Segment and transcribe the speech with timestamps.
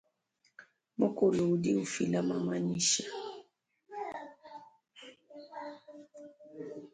[0.99, 3.05] Mukulu udi ufila mamanyisha.